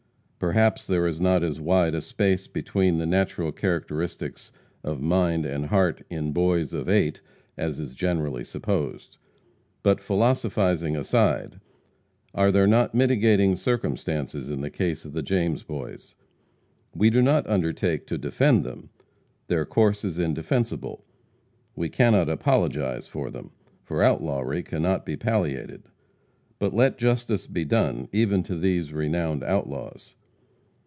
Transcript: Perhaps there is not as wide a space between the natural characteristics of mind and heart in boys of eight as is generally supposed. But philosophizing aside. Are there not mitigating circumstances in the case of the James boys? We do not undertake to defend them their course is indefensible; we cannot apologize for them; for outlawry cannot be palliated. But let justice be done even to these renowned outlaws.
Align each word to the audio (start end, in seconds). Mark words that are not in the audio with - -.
Perhaps 0.43 0.87
there 0.87 1.05
is 1.05 1.21
not 1.21 1.43
as 1.43 1.59
wide 1.59 1.93
a 1.93 2.01
space 2.01 2.47
between 2.47 2.97
the 2.97 3.05
natural 3.05 3.51
characteristics 3.51 4.51
of 4.83 4.99
mind 4.99 5.45
and 5.45 5.67
heart 5.67 6.01
in 6.09 6.31
boys 6.33 6.73
of 6.73 6.89
eight 6.89 7.21
as 7.57 7.79
is 7.79 7.93
generally 7.93 8.43
supposed. 8.43 9.17
But 9.83 9.99
philosophizing 10.01 10.97
aside. 10.97 11.59
Are 12.33 12.51
there 12.51 12.65
not 12.65 12.95
mitigating 12.95 13.55
circumstances 13.55 14.49
in 14.49 14.61
the 14.61 14.71
case 14.71 15.05
of 15.05 15.13
the 15.13 15.21
James 15.21 15.61
boys? 15.61 16.15
We 16.95 17.11
do 17.11 17.21
not 17.21 17.45
undertake 17.47 18.07
to 18.07 18.17
defend 18.17 18.63
them 18.63 18.89
their 19.45 19.63
course 19.63 20.03
is 20.03 20.17
indefensible; 20.17 21.05
we 21.75 21.87
cannot 21.87 22.29
apologize 22.29 23.07
for 23.07 23.29
them; 23.29 23.51
for 23.83 24.01
outlawry 24.01 24.63
cannot 24.63 25.05
be 25.05 25.15
palliated. 25.15 25.83
But 26.57 26.73
let 26.73 26.97
justice 26.97 27.45
be 27.45 27.63
done 27.63 28.09
even 28.11 28.41
to 28.41 28.57
these 28.57 28.91
renowned 28.91 29.43
outlaws. 29.43 30.15